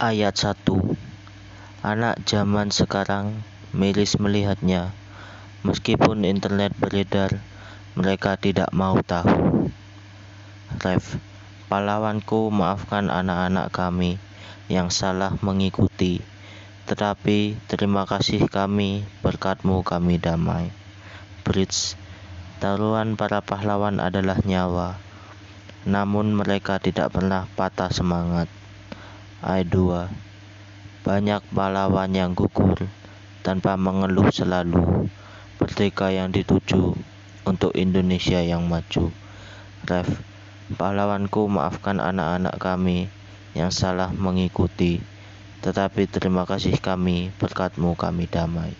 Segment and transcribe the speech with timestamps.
[0.00, 0.64] Ayat 1
[1.84, 3.44] Anak zaman sekarang
[3.76, 4.96] miris melihatnya.
[5.60, 7.36] Meskipun internet beredar,
[7.92, 9.68] mereka tidak mau tahu.
[10.80, 11.20] Ref,
[11.68, 14.16] pahlawanku maafkan anak-anak kami
[14.72, 16.24] yang salah mengikuti.
[16.88, 20.72] Tetapi terima kasih kami, berkatmu kami damai.
[21.44, 21.92] Bridge,
[22.56, 24.96] taruhan para pahlawan adalah nyawa,
[25.84, 28.48] namun mereka tidak pernah patah semangat.
[29.40, 30.12] Ayat 2
[31.00, 32.76] Banyak pahlawan yang gugur
[33.40, 35.08] tanpa mengeluh selalu.
[35.56, 36.92] Merdeka yang dituju
[37.48, 39.08] untuk Indonesia yang maju.
[39.88, 40.20] Ref,
[40.76, 43.08] pahlawanku maafkan anak-anak kami
[43.56, 45.00] yang salah mengikuti.
[45.64, 48.76] Tetapi terima kasih kami, berkatmu kami damai.